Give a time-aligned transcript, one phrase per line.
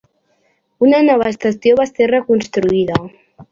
[0.87, 3.01] Una nova estació va ser reconstruïda.